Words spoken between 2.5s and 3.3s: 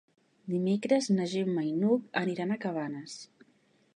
a Cabanes.